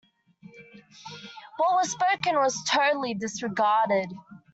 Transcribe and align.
What 1.57 1.73
was 1.75 1.91
spoken 1.91 2.33
was 2.37 2.63
totally 2.67 3.13
disregarded. 3.13 4.11